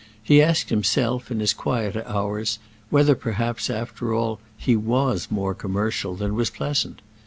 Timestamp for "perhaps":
3.13-3.69